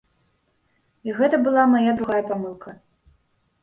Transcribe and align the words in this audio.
І 1.09 1.15
гэта 1.21 1.41
была 1.45 1.69
мая 1.77 1.85
другая 2.03 2.21
памылка. 2.35 2.69